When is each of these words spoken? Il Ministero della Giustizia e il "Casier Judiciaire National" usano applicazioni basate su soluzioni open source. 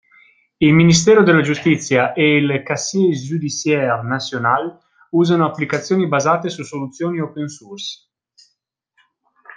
Il 0.59 0.73
Ministero 0.73 1.21
della 1.21 1.43
Giustizia 1.43 2.13
e 2.13 2.37
il 2.37 2.63
"Casier 2.63 3.13
Judiciaire 3.13 4.01
National" 4.01 4.75
usano 5.11 5.45
applicazioni 5.45 6.07
basate 6.07 6.49
su 6.49 6.63
soluzioni 6.63 7.19
open 7.19 7.47
source. 7.47 8.07